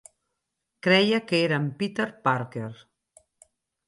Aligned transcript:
Creia 0.85 1.19
que 1.27 1.37
era 1.47 1.57
en 1.63 1.67
Peter 1.81 2.09
Parker. 2.25 2.73